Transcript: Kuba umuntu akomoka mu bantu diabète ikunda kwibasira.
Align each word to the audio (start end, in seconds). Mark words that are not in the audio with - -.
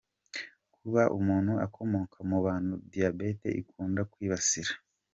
Kuba 0.75 1.01
umuntu 1.17 1.53
akomoka 1.65 2.17
mu 2.29 2.37
bantu 2.45 2.73
diabète 2.91 3.47
ikunda 3.61 4.01
kwibasira. 4.11 4.73